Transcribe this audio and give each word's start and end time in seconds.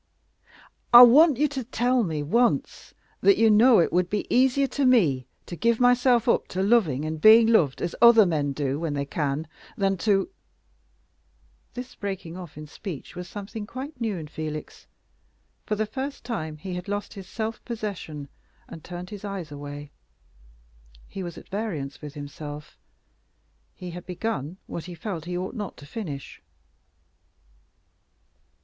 "I 0.91 1.03
want 1.03 1.37
you 1.37 1.47
to 1.49 1.63
tell 1.63 2.03
me 2.03 2.23
once 2.23 2.95
that 3.19 3.37
you 3.37 3.51
know 3.51 3.77
it 3.77 3.93
would 3.93 4.09
be 4.09 4.25
easier 4.35 4.65
to 4.65 4.83
me 4.83 5.27
to 5.45 5.55
give 5.55 5.79
myself 5.79 6.27
up 6.27 6.47
to 6.47 6.63
loving 6.63 7.05
and 7.05 7.21
being 7.21 7.45
loved, 7.45 7.83
as 7.83 7.93
other 8.01 8.25
men 8.25 8.51
do, 8.51 8.79
when 8.79 8.95
they 8.95 9.05
can, 9.05 9.45
than 9.77 9.97
to" 9.97 10.31
This 11.75 11.93
breaking 11.93 12.35
off 12.35 12.57
in 12.57 12.65
speech 12.65 13.15
was 13.15 13.27
something 13.29 13.67
quite 13.67 14.01
new 14.01 14.17
in 14.17 14.27
Felix. 14.27 14.87
For 15.67 15.75
the 15.75 15.85
first 15.85 16.23
time 16.23 16.57
he 16.57 16.73
had 16.73 16.87
lost 16.87 17.13
his 17.13 17.29
self 17.29 17.63
possession, 17.63 18.27
and 18.67 18.83
turned 18.83 19.11
his 19.11 19.23
eyes 19.23 19.51
away. 19.51 19.91
He 21.07 21.21
was 21.21 21.37
at 21.37 21.47
variance 21.49 22.01
with 22.01 22.15
himself. 22.15 22.75
He 23.75 23.91
had 23.91 24.07
begun 24.07 24.57
what 24.65 24.85
he 24.85 24.95
felt 24.95 25.25
he 25.25 25.37
ought 25.37 25.53
not 25.53 25.77
to 25.77 25.85
finish. 25.85 26.41